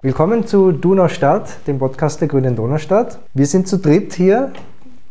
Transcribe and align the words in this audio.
Willkommen 0.00 0.46
zu 0.46 0.70
Donaustadt, 0.70 1.66
dem 1.66 1.80
Podcast 1.80 2.20
der 2.20 2.28
Grünen 2.28 2.54
Donaustadt. 2.54 3.18
Wir 3.34 3.46
sind 3.46 3.66
zu 3.66 3.78
dritt 3.78 4.14
hier. 4.14 4.52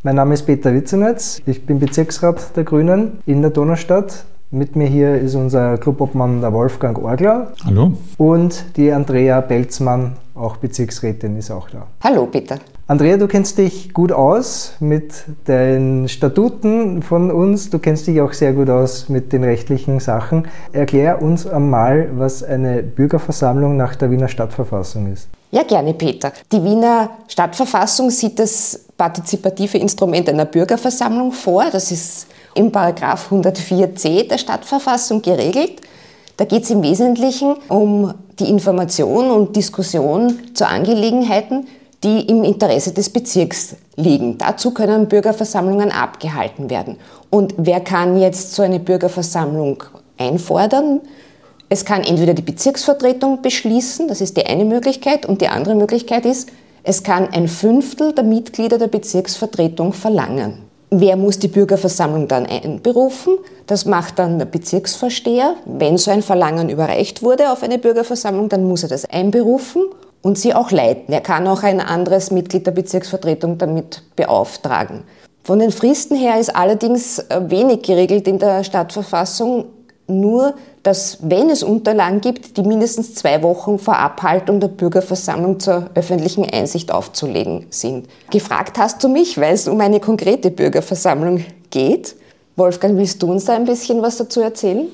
Mein 0.01 0.15
Name 0.15 0.33
ist 0.33 0.43
Peter 0.43 0.73
Witzenetz. 0.73 1.41
Ich 1.45 1.65
bin 1.65 1.77
Bezirksrat 1.77 2.55
der 2.55 2.63
Grünen 2.63 3.19
in 3.25 3.41
der 3.41 3.51
Donaustadt. 3.51 4.23
Mit 4.49 4.77
mir 4.77 4.87
hier 4.87 5.19
ist 5.19 5.35
unser 5.35 5.77
Clubobmann 5.77 6.39
der 6.39 6.53
Wolfgang 6.53 6.97
Orgler. 7.03 7.51
Hallo. 7.65 7.97
Und 8.17 8.77
die 8.77 8.89
Andrea 8.93 9.41
Belzmann, 9.41 10.13
auch 10.37 10.57
Bezirksrätin, 10.57 11.37
ist 11.37 11.51
auch 11.51 11.69
da. 11.69 11.87
Hallo, 12.03 12.25
Peter. 12.27 12.59
Andrea, 12.89 13.17
du 13.17 13.27
kennst 13.27 13.57
dich 13.57 13.93
gut 13.93 14.13
aus 14.13 14.75
mit 14.79 15.25
den 15.47 16.07
Statuten 16.07 17.01
von 17.01 17.31
uns. 17.31 17.69
Du 17.69 17.79
kennst 17.79 18.07
dich 18.07 18.21
auch 18.21 18.31
sehr 18.31 18.53
gut 18.53 18.69
aus 18.69 19.09
mit 19.09 19.33
den 19.33 19.43
rechtlichen 19.43 19.99
Sachen. 19.99 20.47
Erklär 20.71 21.21
uns 21.21 21.45
einmal, 21.45 22.09
was 22.13 22.43
eine 22.43 22.83
Bürgerversammlung 22.83 23.75
nach 23.75 23.95
der 23.95 24.09
Wiener 24.09 24.29
Stadtverfassung 24.29 25.11
ist. 25.11 25.27
Ja, 25.51 25.63
gerne, 25.63 25.93
Peter. 25.93 26.31
Die 26.51 26.63
Wiener 26.63 27.09
Stadtverfassung 27.27 28.09
sieht 28.09 28.39
das 28.39 28.85
partizipative 28.97 29.77
Instrument 29.77 30.29
einer 30.29 30.45
Bürgerversammlung 30.45 31.31
vor. 31.31 31.65
Das 31.71 31.91
ist 31.91 32.27
im 32.53 32.71
Paragraph 32.71 33.31
104c 33.31 34.27
der 34.27 34.37
Stadtverfassung 34.37 35.21
geregelt. 35.21 35.81
Da 36.37 36.45
geht 36.45 36.63
es 36.63 36.69
im 36.69 36.83
Wesentlichen 36.83 37.55
um 37.67 38.13
die 38.39 38.49
Information 38.49 39.31
und 39.31 39.55
Diskussion 39.55 40.39
zu 40.53 40.67
Angelegenheiten, 40.67 41.67
die 42.03 42.21
im 42.27 42.43
Interesse 42.43 42.93
des 42.93 43.09
Bezirks 43.09 43.75
liegen. 43.95 44.37
Dazu 44.37 44.71
können 44.71 45.07
Bürgerversammlungen 45.07 45.91
abgehalten 45.91 46.69
werden. 46.69 46.97
Und 47.31 47.55
wer 47.57 47.79
kann 47.79 48.19
jetzt 48.19 48.53
so 48.53 48.61
eine 48.61 48.79
Bürgerversammlung 48.79 49.83
einfordern? 50.17 51.01
Es 51.69 51.83
kann 51.83 52.03
entweder 52.03 52.35
die 52.35 52.43
Bezirksvertretung 52.43 53.41
beschließen, 53.41 54.07
das 54.07 54.21
ist 54.21 54.37
die 54.37 54.45
eine 54.45 54.63
Möglichkeit, 54.63 55.25
und 55.25 55.41
die 55.41 55.47
andere 55.47 55.73
Möglichkeit 55.73 56.25
ist, 56.25 56.49
es 56.83 57.03
kann 57.03 57.27
ein 57.33 57.47
Fünftel 57.47 58.13
der 58.13 58.23
Mitglieder 58.23 58.77
der 58.77 58.87
Bezirksvertretung 58.87 59.91
verlangen. 59.91 60.66
Wer 60.89 61.17
muss 61.17 61.37
die 61.37 61.49
Bürgerversammlung 61.49 62.29
dann 62.29 62.45
einberufen? 62.45 63.37
Das 63.65 63.85
macht 63.85 64.19
dann 64.19 64.39
der 64.39 64.45
Bezirksvorsteher. 64.45 65.55
Wenn 65.65 65.97
so 65.97 66.11
ein 66.11 66.21
Verlangen 66.21 66.69
überreicht 66.69 67.21
wurde 67.21 67.51
auf 67.51 67.61
eine 67.61 67.77
Bürgerversammlung, 67.77 68.47
dann 68.47 68.63
muss 68.63 68.83
er 68.83 68.89
das 68.89 69.03
einberufen 69.03 69.83
und 70.21 70.37
sie 70.37 70.53
auch 70.53 70.71
leiten. 70.71 71.13
Er 71.13 71.19
kann 71.19 71.45
auch 71.47 71.63
ein 71.63 71.81
anderes 71.81 72.31
Mitglied 72.31 72.65
der 72.65 72.71
Bezirksvertretung 72.71 73.57
damit 73.57 74.01
beauftragen. 74.15 75.03
Von 75.43 75.59
den 75.59 75.71
Fristen 75.71 76.15
her 76.15 76.39
ist 76.39 76.55
allerdings 76.55 77.19
äh, 77.19 77.41
wenig 77.47 77.81
geregelt 77.81 78.27
in 78.27 78.39
der 78.39 78.63
Stadtverfassung, 78.63 79.65
nur 80.07 80.53
dass, 80.87 81.17
wenn 81.21 81.49
es 81.49 81.63
Unterlagen 81.63 82.21
gibt, 82.21 82.55
die 82.55 82.61
mindestens 82.61 83.13
zwei 83.13 83.43
Wochen 83.43 83.77
vor 83.77 83.97
Abhaltung 83.97 84.61
der 84.61 84.69
Bürgerversammlung 84.69 85.59
zur 85.59 85.89
öffentlichen 85.95 86.49
Einsicht 86.49 86.93
aufzulegen 86.93 87.65
sind. 87.71 88.07
Gefragt 88.31 88.77
hast 88.77 89.03
du 89.03 89.09
mich, 89.09 89.37
weil 89.37 89.53
es 89.53 89.67
um 89.67 89.81
eine 89.81 89.99
konkrete 89.99 90.49
Bürgerversammlung 90.49 91.43
geht. 91.71 92.15
Wolfgang, 92.55 92.97
willst 92.97 93.21
du 93.21 93.29
uns 93.29 93.43
da 93.43 93.57
ein 93.57 93.65
bisschen 93.65 94.01
was 94.01 94.15
dazu 94.15 94.39
erzählen? 94.39 94.87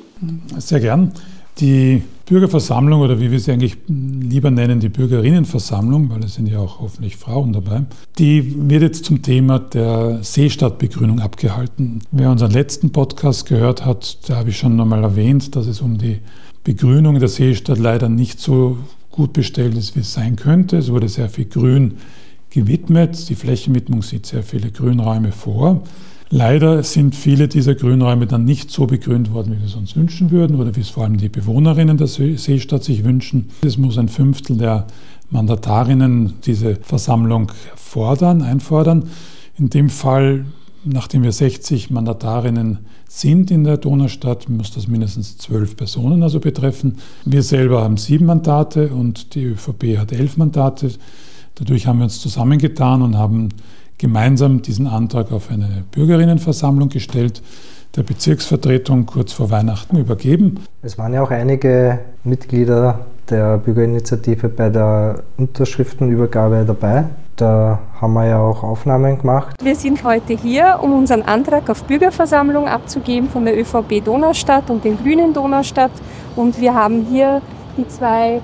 Sehr 0.57 0.79
gern. 0.79 1.13
Die 1.59 2.01
Bürgerversammlung 2.33 3.01
oder 3.01 3.19
wie 3.19 3.29
wir 3.29 3.39
sie 3.39 3.51
eigentlich 3.51 3.77
lieber 3.87 4.49
nennen, 4.49 4.79
die 4.79 4.89
Bürgerinnenversammlung, 4.89 6.09
weil 6.09 6.23
es 6.23 6.33
sind 6.33 6.49
ja 6.49 6.57
auch 6.57 6.79
hoffentlich 6.79 7.15
Frauen 7.15 7.53
dabei, 7.53 7.83
die 8.17 8.55
wird 8.69 8.81
jetzt 8.81 9.05
zum 9.05 9.21
Thema 9.21 9.59
der 9.59 10.23
Seestadtbegrünung 10.23 11.19
abgehalten. 11.19 11.99
Wer 12.11 12.31
unseren 12.31 12.49
letzten 12.49 12.91
Podcast 12.91 13.45
gehört 13.45 13.85
hat, 13.85 14.17
da 14.27 14.37
habe 14.37 14.49
ich 14.49 14.57
schon 14.57 14.81
einmal 14.81 15.03
erwähnt, 15.03 15.55
dass 15.55 15.67
es 15.67 15.79
um 15.79 15.99
die 15.99 16.21
Begrünung 16.63 17.19
der 17.19 17.29
Seestadt 17.29 17.77
leider 17.77 18.09
nicht 18.09 18.39
so 18.39 18.79
gut 19.11 19.33
bestellt 19.33 19.77
ist, 19.77 19.95
wie 19.95 19.99
es 19.99 20.13
sein 20.13 20.35
könnte. 20.35 20.77
Es 20.77 20.91
wurde 20.91 21.09
sehr 21.09 21.29
viel 21.29 21.45
Grün 21.45 21.99
gewidmet. 22.49 23.29
Die 23.29 23.35
Flächenwidmung 23.35 24.01
sieht 24.01 24.25
sehr 24.25 24.41
viele 24.41 24.71
Grünräume 24.71 25.31
vor. 25.31 25.83
Leider 26.35 26.81
sind 26.81 27.13
viele 27.13 27.47
dieser 27.47 27.75
Grünräume 27.75 28.25
dann 28.25 28.43
nicht 28.43 28.71
so 28.71 28.87
begrünt 28.87 29.31
worden, 29.31 29.53
wie 29.53 29.59
wir 29.59 29.67
es 29.67 29.75
uns 29.75 29.95
wünschen 29.95 30.31
würden 30.31 30.59
oder 30.59 30.75
wie 30.75 30.79
es 30.79 30.89
vor 30.89 31.03
allem 31.03 31.17
die 31.17 31.29
Bewohnerinnen 31.29 31.97
der 31.97 32.07
Seestadt 32.07 32.83
sich 32.83 33.03
wünschen. 33.03 33.49
Es 33.61 33.77
muss 33.77 33.99
ein 33.99 34.07
Fünftel 34.07 34.57
der 34.57 34.87
Mandatarinnen 35.29 36.33
diese 36.43 36.77
Versammlung 36.77 37.51
fordern, 37.75 38.41
einfordern. 38.41 39.09
In 39.59 39.69
dem 39.69 39.91
Fall, 39.91 40.45
nachdem 40.83 41.21
wir 41.21 41.31
60 41.31 41.91
Mandatarinnen 41.91 42.79
sind 43.07 43.51
in 43.51 43.63
der 43.63 43.77
Donaustadt, 43.77 44.49
muss 44.49 44.71
das 44.71 44.87
mindestens 44.87 45.37
zwölf 45.37 45.77
Personen 45.77 46.23
also 46.23 46.39
betreffen. 46.39 46.97
Wir 47.25 47.43
selber 47.43 47.83
haben 47.83 47.97
sieben 47.97 48.25
Mandate 48.25 48.87
und 48.87 49.35
die 49.35 49.43
ÖVP 49.43 49.99
hat 49.99 50.11
elf 50.11 50.37
Mandate. 50.37 50.93
Dadurch 51.53 51.85
haben 51.85 51.99
wir 51.99 52.05
uns 52.05 52.19
zusammengetan 52.19 53.03
und 53.03 53.19
haben 53.19 53.49
gemeinsam 53.97 54.61
diesen 54.61 54.87
Antrag 54.87 55.31
auf 55.31 55.49
eine 55.49 55.83
Bürgerinnenversammlung 55.91 56.89
gestellt, 56.89 57.41
der 57.95 58.03
Bezirksvertretung 58.03 59.05
kurz 59.05 59.33
vor 59.33 59.51
Weihnachten 59.51 59.97
übergeben. 59.97 60.59
Es 60.81 60.97
waren 60.97 61.13
ja 61.13 61.21
auch 61.21 61.31
einige 61.31 61.99
Mitglieder 62.23 63.05
der 63.29 63.57
Bürgerinitiative 63.57 64.49
bei 64.49 64.69
der 64.69 65.23
Unterschriftenübergabe 65.37 66.65
dabei. 66.65 67.05
Da 67.35 67.79
haben 67.99 68.13
wir 68.13 68.27
ja 68.27 68.39
auch 68.39 68.63
Aufnahmen 68.63 69.17
gemacht. 69.17 69.55
Wir 69.61 69.75
sind 69.75 70.03
heute 70.03 70.33
hier, 70.33 70.79
um 70.81 70.93
unseren 70.93 71.23
Antrag 71.23 71.69
auf 71.69 71.83
Bürgerversammlung 71.85 72.67
abzugeben 72.67 73.29
von 73.29 73.45
der 73.45 73.59
ÖVP 73.59 74.03
Donaustadt 74.03 74.69
und 74.69 74.83
den 74.83 74.97
Grünen 74.97 75.33
Donaustadt. 75.33 75.91
Und 76.35 76.59
wir 76.59 76.73
haben 76.75 77.05
hier 77.09 77.41
die 77.77 77.87
zwei 77.87 78.41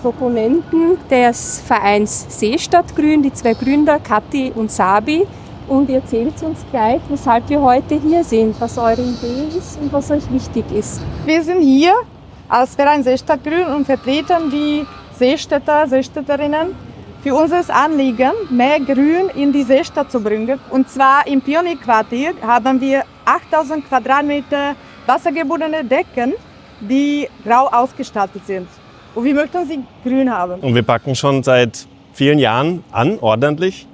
Proponenten 0.00 0.96
des 1.10 1.60
Vereins 1.60 2.26
Seestadtgrün, 2.28 3.22
die 3.22 3.32
zwei 3.32 3.54
Gründer, 3.54 3.98
Kathi 3.98 4.52
und 4.54 4.70
Sabi. 4.70 5.26
Und 5.68 5.90
erzählt 5.90 6.40
uns 6.42 6.64
gleich, 6.70 7.00
weshalb 7.08 7.48
wir 7.48 7.60
heute 7.60 7.96
hier 7.96 8.22
sind, 8.22 8.60
was 8.60 8.78
eure 8.78 9.02
Idee 9.02 9.58
ist 9.58 9.80
und 9.80 9.92
was 9.92 10.10
euch 10.12 10.30
wichtig 10.30 10.64
ist. 10.72 11.00
Wir 11.24 11.42
sind 11.42 11.60
hier 11.60 11.92
als 12.48 12.76
Verein 12.76 13.02
Seestadtgrün 13.02 13.66
und 13.66 13.84
vertreten 13.84 14.48
die 14.48 14.86
Seestädter, 15.18 15.88
Seestädterinnen 15.88 16.76
für 17.22 17.34
unser 17.34 17.74
Anliegen, 17.74 18.30
mehr 18.50 18.78
Grün 18.78 19.28
in 19.34 19.52
die 19.52 19.64
Seestadt 19.64 20.12
zu 20.12 20.20
bringen. 20.20 20.60
Und 20.70 20.88
zwar 20.88 21.26
im 21.26 21.40
Pionierquartier 21.40 22.34
haben 22.46 22.80
wir 22.80 23.02
8000 23.24 23.88
Quadratmeter 23.88 24.76
wassergebundene 25.06 25.84
Decken, 25.84 26.34
die 26.80 27.28
grau 27.44 27.66
ausgestattet 27.66 28.46
sind. 28.46 28.68
Und 29.16 29.24
wir 29.24 29.34
möchten 29.34 29.66
sie 29.66 29.78
grün 30.04 30.30
haben. 30.30 30.60
Und 30.60 30.74
wir 30.74 30.82
packen 30.82 31.14
schon 31.14 31.42
seit 31.42 31.86
vielen 32.12 32.38
Jahren 32.38 32.84
an, 32.92 33.18
ordentlich, 33.18 33.86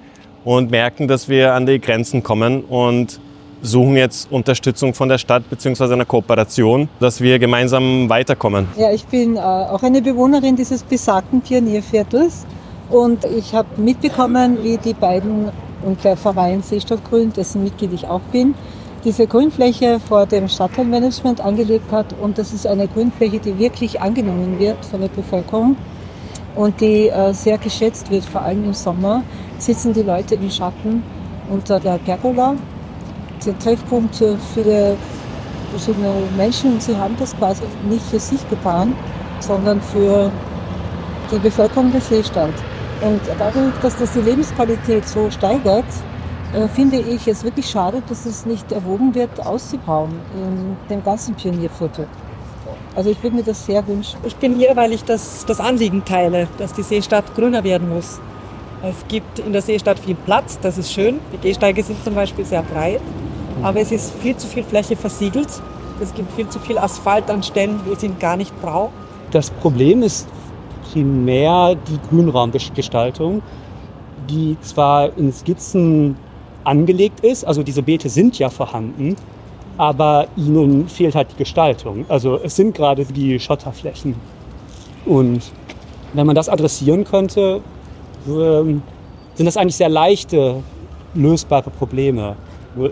und 0.44 0.72
merken, 0.72 1.06
dass 1.06 1.28
wir 1.28 1.54
an 1.54 1.64
die 1.64 1.80
Grenzen 1.80 2.24
kommen 2.24 2.64
und 2.64 3.20
suchen 3.62 3.96
jetzt 3.96 4.32
Unterstützung 4.32 4.94
von 4.94 5.08
der 5.08 5.18
Stadt 5.18 5.48
bzw. 5.48 5.92
einer 5.92 6.04
Kooperation, 6.04 6.88
dass 6.98 7.20
wir 7.20 7.38
gemeinsam 7.38 8.08
weiterkommen. 8.08 8.66
Ja, 8.76 8.90
ich 8.90 9.04
bin 9.06 9.36
äh, 9.36 9.38
auch 9.38 9.84
eine 9.84 10.02
Bewohnerin 10.02 10.56
dieses 10.56 10.82
besagten 10.82 11.40
Pionierviertels 11.40 12.44
und 12.90 13.24
ich 13.24 13.54
habe 13.54 13.68
mitbekommen, 13.80 14.58
wie 14.64 14.76
die 14.76 14.94
beiden 14.94 15.50
und 15.84 16.02
der 16.02 16.16
Verein 16.16 16.62
Seestadtgrün, 16.62 17.32
dessen 17.32 17.62
Mitglied 17.62 17.92
ich 17.92 18.08
auch 18.08 18.20
bin, 18.32 18.54
diese 19.04 19.26
Grünfläche 19.26 19.98
vor 20.00 20.26
dem 20.26 20.48
Stadtteilmanagement 20.48 21.40
angelegt 21.40 21.90
hat. 21.90 22.14
Und 22.20 22.38
das 22.38 22.52
ist 22.52 22.66
eine 22.66 22.86
Grünfläche, 22.86 23.38
die 23.38 23.58
wirklich 23.58 24.00
angenommen 24.00 24.58
wird 24.58 24.84
von 24.84 25.00
der 25.00 25.08
Bevölkerung 25.08 25.76
und 26.54 26.80
die 26.80 27.08
äh, 27.08 27.32
sehr 27.32 27.58
geschätzt 27.58 28.10
wird. 28.10 28.24
Vor 28.24 28.42
allem 28.42 28.64
im 28.64 28.74
Sommer 28.74 29.22
sitzen 29.58 29.92
die 29.92 30.02
Leute 30.02 30.36
im 30.36 30.50
Schatten 30.50 31.02
unter 31.50 31.80
der 31.80 31.98
Pergola. 31.98 32.54
Der 33.44 33.58
Treffpunkt 33.58 34.14
für 34.14 34.36
viele 34.54 34.96
verschiedene 35.70 36.12
Menschen. 36.36 36.74
Und 36.74 36.82
sie 36.82 36.96
haben 36.96 37.16
das 37.18 37.36
quasi 37.36 37.62
nicht 37.88 38.04
für 38.06 38.20
sich 38.20 38.48
getan, 38.48 38.94
sondern 39.40 39.80
für 39.80 40.30
die 41.30 41.38
Bevölkerung 41.38 41.90
der 41.90 42.00
Seestadt. 42.00 42.54
Und 43.00 43.20
dadurch, 43.36 43.74
dass 43.82 43.96
das 43.96 44.12
die 44.12 44.20
Lebensqualität 44.20 45.08
so 45.08 45.28
steigert, 45.30 45.84
äh, 46.52 46.68
finde 46.68 46.98
ich 46.98 47.26
es 47.26 47.44
wirklich 47.44 47.68
schade, 47.68 48.02
dass 48.08 48.26
es 48.26 48.46
nicht 48.46 48.70
erwogen 48.72 49.14
wird, 49.14 49.44
auszubauen 49.44 50.12
in 50.34 50.76
dem 50.88 51.02
ganzen 51.02 51.34
Pionierviertel. 51.34 52.06
Also 52.94 53.10
ich 53.10 53.22
würde 53.22 53.36
mir 53.36 53.42
das 53.42 53.64
sehr 53.64 53.86
wünschen. 53.86 54.18
Ich 54.24 54.36
bin 54.36 54.56
hier, 54.56 54.76
weil 54.76 54.92
ich 54.92 55.04
das, 55.04 55.44
das 55.46 55.60
Anliegen 55.60 56.04
teile, 56.04 56.48
dass 56.58 56.74
die 56.74 56.82
Seestadt 56.82 57.34
grüner 57.34 57.64
werden 57.64 57.88
muss. 57.88 58.20
Es 58.82 58.96
gibt 59.08 59.38
in 59.38 59.52
der 59.52 59.62
Seestadt 59.62 59.98
viel 59.98 60.14
Platz, 60.14 60.58
das 60.60 60.76
ist 60.76 60.92
schön. 60.92 61.20
Die 61.32 61.38
Gehsteige 61.38 61.82
sind 61.82 62.02
zum 62.04 62.14
Beispiel 62.14 62.44
sehr 62.44 62.62
breit, 62.62 63.00
aber 63.62 63.80
es 63.80 63.92
ist 63.92 64.12
viel 64.16 64.36
zu 64.36 64.46
viel 64.46 64.64
Fläche 64.64 64.96
versiegelt. 64.96 65.48
Es 66.00 66.12
gibt 66.12 66.32
viel 66.32 66.48
zu 66.48 66.58
viel 66.58 66.78
Asphalt 66.78 67.30
an 67.30 67.42
Stellen, 67.42 67.80
wo 67.86 67.92
es 67.92 68.02
ihn 68.02 68.18
gar 68.18 68.36
nicht 68.36 68.60
braucht. 68.60 68.92
Das 69.30 69.50
Problem 69.50 70.02
ist 70.02 70.28
primär 70.92 71.76
die 71.76 71.98
Grünraumgestaltung, 72.10 73.40
die 74.28 74.56
zwar 74.60 75.16
in 75.16 75.32
Skizzen 75.32 76.16
angelegt 76.64 77.20
ist. 77.20 77.44
Also 77.44 77.62
diese 77.62 77.82
Beete 77.82 78.08
sind 78.08 78.38
ja 78.38 78.50
vorhanden, 78.50 79.16
aber 79.78 80.26
ihnen 80.36 80.88
fehlt 80.88 81.14
halt 81.14 81.32
die 81.32 81.36
Gestaltung. 81.36 82.04
Also 82.08 82.38
es 82.42 82.56
sind 82.56 82.74
gerade 82.74 83.04
die 83.04 83.38
Schotterflächen. 83.40 84.14
Und 85.04 85.42
Wenn 86.14 86.26
man 86.26 86.36
das 86.36 86.48
adressieren 86.48 87.04
könnte, 87.04 87.62
ähm, 88.28 88.82
sind 89.34 89.46
das 89.46 89.56
eigentlich 89.56 89.76
sehr 89.76 89.88
leichte, 89.88 90.62
lösbare 91.14 91.70
Probleme. 91.70 92.36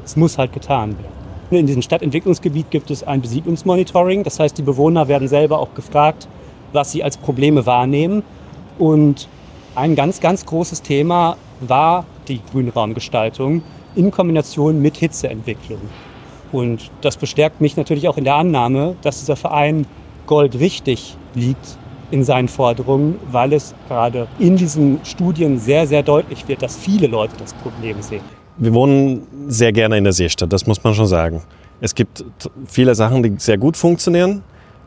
Es 0.04 0.16
muss 0.16 0.38
halt 0.38 0.52
getan 0.52 0.96
werden. 0.98 1.20
In 1.50 1.66
diesem 1.66 1.82
Stadtentwicklungsgebiet 1.82 2.70
gibt 2.70 2.90
es 2.90 3.02
ein 3.02 3.20
Besiedlungsmonitoring. 3.20 4.22
Das 4.24 4.38
heißt, 4.38 4.56
die 4.56 4.62
Bewohner 4.62 5.08
werden 5.08 5.28
selber 5.28 5.58
auch 5.58 5.74
gefragt, 5.74 6.28
was 6.72 6.92
sie 6.92 7.02
als 7.02 7.16
Probleme 7.16 7.66
wahrnehmen. 7.66 8.22
Und 8.78 9.28
ein 9.74 9.94
ganz, 9.96 10.20
ganz 10.20 10.46
großes 10.46 10.82
Thema 10.82 11.36
war 11.60 12.04
die 12.30 12.40
Grünraumgestaltung 12.50 13.62
in 13.94 14.10
Kombination 14.10 14.80
mit 14.80 14.96
Hitzeentwicklung. 14.96 15.80
Und 16.52 16.90
das 17.00 17.16
bestärkt 17.16 17.60
mich 17.60 17.76
natürlich 17.76 18.08
auch 18.08 18.16
in 18.16 18.24
der 18.24 18.36
Annahme, 18.36 18.96
dass 19.02 19.20
dieser 19.20 19.36
Verein 19.36 19.86
Gold 20.26 20.58
richtig 20.58 21.16
liegt 21.34 21.76
in 22.10 22.24
seinen 22.24 22.48
Forderungen, 22.48 23.16
weil 23.30 23.52
es 23.52 23.74
gerade 23.88 24.26
in 24.38 24.56
diesen 24.56 25.00
Studien 25.04 25.58
sehr, 25.58 25.86
sehr 25.86 26.02
deutlich 26.02 26.46
wird, 26.48 26.62
dass 26.62 26.76
viele 26.76 27.06
Leute 27.06 27.34
das 27.38 27.54
Problem 27.54 28.00
sehen. 28.02 28.22
Wir 28.56 28.74
wohnen 28.74 29.26
sehr 29.48 29.72
gerne 29.72 29.96
in 29.96 30.04
der 30.04 30.12
Seestadt, 30.12 30.52
das 30.52 30.66
muss 30.66 30.82
man 30.82 30.94
schon 30.94 31.06
sagen. 31.06 31.42
Es 31.80 31.94
gibt 31.94 32.24
viele 32.66 32.94
Sachen, 32.94 33.22
die 33.22 33.32
sehr 33.38 33.58
gut 33.58 33.76
funktionieren, 33.76 34.42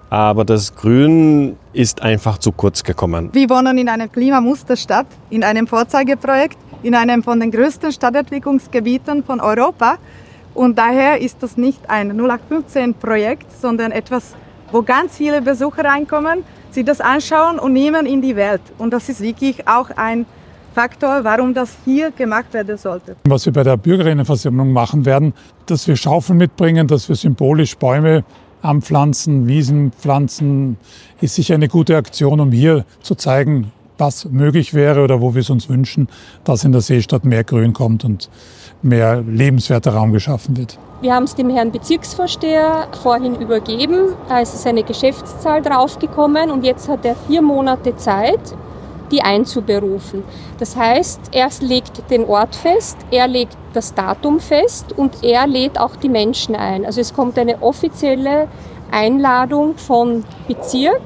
aber 0.09 0.45
das 0.45 0.75
Grün 0.75 1.55
ist 1.71 2.01
einfach 2.01 2.37
zu 2.37 2.51
kurz 2.51 2.83
gekommen. 2.83 3.29
Wir 3.33 3.49
wohnen 3.49 3.77
in 3.77 3.89
einer 3.89 4.07
Klimamusterstadt, 4.07 5.07
in 5.29 5.43
einem 5.43 5.65
Vorzeigeprojekt, 5.65 6.57
in 6.83 6.93
einem 6.95 7.23
von 7.23 7.39
den 7.39 7.49
größten 7.49 7.91
Stadtentwicklungsgebieten 7.91 9.23
von 9.23 9.39
Europa. 9.39 9.97
Und 10.53 10.77
daher 10.77 11.19
ist 11.19 11.41
das 11.41 11.57
nicht 11.57 11.89
ein 11.89 12.19
0815-Projekt, 12.19 13.51
sondern 13.59 13.91
etwas, 13.91 14.35
wo 14.71 14.83
ganz 14.83 15.17
viele 15.17 15.41
Besucher 15.41 15.85
reinkommen, 15.85 16.43
sich 16.69 16.85
das 16.85 17.01
anschauen 17.01 17.57
und 17.57 17.73
nehmen 17.73 18.05
in 18.05 18.21
die 18.21 18.35
Welt. 18.35 18.61
Und 18.77 18.91
das 18.91 19.09
ist 19.09 19.21
wirklich 19.21 19.67
auch 19.67 19.89
ein 19.95 20.25
Faktor, 20.75 21.23
warum 21.23 21.53
das 21.53 21.75
hier 21.85 22.11
gemacht 22.11 22.53
werden 22.53 22.77
sollte. 22.77 23.15
Was 23.25 23.45
wir 23.45 23.53
bei 23.53 23.63
der 23.63 23.77
Bürgerinnenversammlung 23.77 24.71
machen 24.71 25.05
werden, 25.05 25.33
dass 25.67 25.87
wir 25.87 25.95
Schaufeln 25.95 26.37
mitbringen, 26.37 26.87
dass 26.87 27.07
wir 27.09 27.15
symbolisch 27.15 27.77
Bäume 27.77 28.23
anpflanzen, 28.63 29.47
Wiesen 29.47 29.91
pflanzen, 29.91 30.77
ist 31.21 31.35
sicher 31.35 31.55
eine 31.55 31.67
gute 31.67 31.95
Aktion, 31.95 32.39
um 32.39 32.51
hier 32.51 32.85
zu 33.01 33.13
zeigen, 33.15 33.71
was 33.97 34.25
möglich 34.25 34.73
wäre 34.73 35.03
oder 35.03 35.21
wo 35.21 35.33
wir 35.33 35.41
es 35.41 35.49
uns 35.49 35.69
wünschen, 35.69 36.07
dass 36.43 36.63
in 36.63 36.71
der 36.71 36.81
Seestadt 36.81 37.25
mehr 37.25 37.43
Grün 37.43 37.73
kommt 37.73 38.03
und 38.03 38.29
mehr 38.81 39.21
lebenswerter 39.21 39.93
Raum 39.93 40.11
geschaffen 40.11 40.57
wird. 40.57 40.77
Wir 41.01 41.13
haben 41.13 41.23
es 41.23 41.35
dem 41.35 41.49
Herrn 41.49 41.71
Bezirksvorsteher 41.71 42.87
vorhin 43.01 43.35
übergeben. 43.35 44.13
Da 44.29 44.39
ist 44.39 44.57
seine 44.61 44.83
Geschäftszahl 44.83 45.61
draufgekommen 45.61 46.49
und 46.49 46.63
jetzt 46.63 46.87
hat 46.87 47.05
er 47.05 47.15
vier 47.27 47.41
Monate 47.41 47.95
Zeit, 47.97 48.39
die 49.11 49.21
einzuberufen. 49.21 50.23
Das 50.59 50.75
heißt, 50.75 51.19
er 51.31 51.49
legt 51.61 52.09
den 52.09 52.25
Ort 52.25 52.55
fest, 52.55 52.97
er 53.11 53.27
legt 53.27 53.57
das 53.73 53.93
Datum 53.93 54.39
fest 54.39 54.93
und 54.95 55.23
er 55.23 55.45
lädt 55.45 55.79
auch 55.79 55.95
die 55.95 56.09
Menschen 56.09 56.55
ein. 56.55 56.85
Also 56.85 57.01
es 57.01 57.13
kommt 57.13 57.37
eine 57.37 57.61
offizielle 57.61 58.47
Einladung 58.91 59.77
von 59.77 60.23
Bezirk 60.47 61.01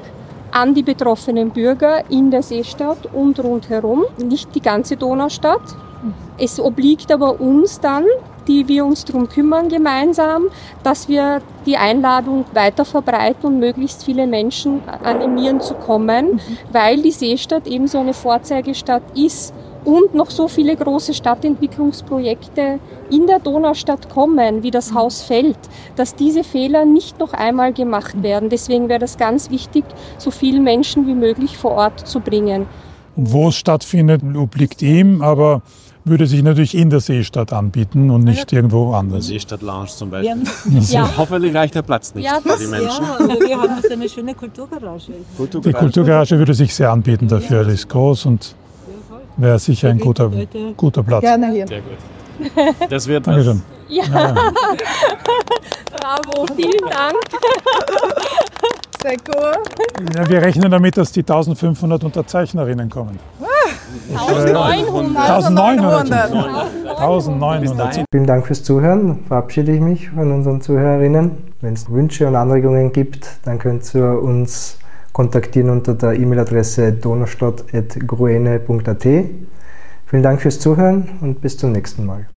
an 0.50 0.74
die 0.74 0.82
betroffenen 0.82 1.50
Bürger 1.50 2.10
in 2.10 2.30
der 2.30 2.42
Seestadt 2.42 3.08
und 3.12 3.42
rundherum, 3.42 4.04
nicht 4.22 4.54
die 4.54 4.62
ganze 4.62 4.96
Donaustadt. 4.96 5.62
Es 6.38 6.60
obliegt 6.60 7.10
aber 7.10 7.40
uns 7.40 7.80
dann, 7.80 8.04
die 8.46 8.66
wir 8.66 8.84
uns 8.84 9.04
darum 9.04 9.28
kümmern 9.28 9.68
gemeinsam, 9.68 10.46
dass 10.82 11.08
wir 11.08 11.42
die 11.66 11.76
Einladung 11.76 12.44
weiter 12.54 12.84
verbreiten 12.84 13.46
und 13.46 13.58
möglichst 13.58 14.04
viele 14.04 14.26
Menschen 14.26 14.80
animieren 15.02 15.60
zu 15.60 15.74
kommen, 15.74 16.34
mhm. 16.34 16.40
weil 16.72 17.02
die 17.02 17.10
Seestadt 17.10 17.66
eben 17.66 17.86
so 17.86 17.98
eine 17.98 18.14
Vorzeigestadt 18.14 19.02
ist 19.14 19.52
und 19.84 20.14
noch 20.14 20.30
so 20.30 20.48
viele 20.48 20.76
große 20.76 21.14
Stadtentwicklungsprojekte 21.14 22.78
in 23.10 23.26
der 23.26 23.38
Donaustadt 23.38 24.08
kommen, 24.08 24.62
wie 24.62 24.70
das 24.70 24.94
Haus 24.94 25.22
Feld, 25.22 25.58
dass 25.96 26.14
diese 26.14 26.44
Fehler 26.44 26.84
nicht 26.84 27.18
noch 27.18 27.32
einmal 27.32 27.72
gemacht 27.72 28.22
werden. 28.22 28.48
Deswegen 28.48 28.88
wäre 28.88 29.00
das 29.00 29.16
ganz 29.16 29.50
wichtig, 29.50 29.84
so 30.18 30.30
viele 30.30 30.60
Menschen 30.60 31.06
wie 31.06 31.14
möglich 31.14 31.56
vor 31.56 31.72
Ort 31.72 32.06
zu 32.06 32.20
bringen. 32.20 32.66
Wo 33.16 33.48
es 33.48 33.56
stattfindet, 33.56 34.22
obliegt 34.36 34.82
ihm, 34.82 35.22
aber 35.22 35.62
würde 36.08 36.26
sich 36.26 36.42
natürlich 36.42 36.74
in 36.74 36.90
der 36.90 37.00
Seestadt 37.00 37.52
anbieten 37.52 38.10
und 38.10 38.24
nicht 38.24 38.52
ja. 38.52 38.56
irgendwo 38.58 38.92
anders. 38.92 39.26
Seestadt 39.26 39.62
Lounge 39.62 39.88
zum 39.88 40.10
Beispiel. 40.10 40.36
Ja. 40.88 41.08
Hoffentlich 41.16 41.54
reicht 41.54 41.74
der 41.74 41.82
Platz 41.82 42.14
nicht 42.14 42.24
ja, 42.24 42.40
für 42.40 42.56
die 42.58 42.66
Menschen. 42.66 43.04
Ja, 43.04 43.16
also 43.18 43.40
wir 43.40 43.60
haben 43.60 43.82
so 43.82 43.92
eine 43.92 44.08
schöne 44.08 44.34
Kulturgarage. 44.34 45.12
Kulturgarage. 45.36 45.68
Die 45.68 45.72
Kulturgarage 45.72 46.38
würde 46.38 46.54
sich 46.54 46.74
sehr 46.74 46.90
anbieten 46.90 47.28
dafür. 47.28 47.64
Die 47.64 47.72
ist 47.72 47.88
groß 47.88 48.26
und 48.26 48.54
wäre 49.38 49.58
sicher 49.58 49.88
ein 49.88 49.98
guter, 49.98 50.30
guter 50.76 51.02
Platz. 51.02 51.22
Gerne 51.22 51.50
hier. 51.50 51.66
Sehr 51.66 51.80
gut. 51.80 51.96
Das 52.90 53.06
wird 53.08 53.26
Dankeschön. 53.26 53.62
Ja. 53.88 54.04
ja. 54.04 54.34
Bravo, 55.96 56.46
vielen 56.54 56.88
Dank. 56.88 57.16
Sehr 59.02 59.16
cool. 59.28 59.52
Ja, 60.14 60.28
wir 60.28 60.42
rechnen 60.42 60.70
damit, 60.70 60.96
dass 60.96 61.12
die 61.12 61.20
1500 61.20 62.04
Unterzeichnerinnen 62.04 62.90
kommen. 62.90 63.18
1900. 64.10 65.16
1900. 65.16 67.00
1900. 67.00 68.04
Vielen 68.10 68.26
Dank 68.26 68.46
fürs 68.46 68.64
Zuhören. 68.64 69.24
Verabschiede 69.28 69.72
ich 69.72 69.80
mich 69.80 70.10
von 70.10 70.32
unseren 70.32 70.60
Zuhörerinnen. 70.60 71.30
Wenn 71.60 71.74
es 71.74 71.88
Wünsche 71.90 72.26
und 72.26 72.36
Anregungen 72.36 72.92
gibt, 72.92 73.26
dann 73.44 73.58
könnt 73.58 73.94
ihr 73.94 74.20
uns 74.20 74.78
kontaktieren 75.12 75.70
unter 75.70 75.94
der 75.94 76.14
E-Mail-Adresse 76.14 76.92
donaustadt.gruene.at. 76.92 79.06
Vielen 80.06 80.22
Dank 80.22 80.40
fürs 80.40 80.60
Zuhören 80.60 81.18
und 81.20 81.40
bis 81.40 81.58
zum 81.58 81.72
nächsten 81.72 82.06
Mal. 82.06 82.28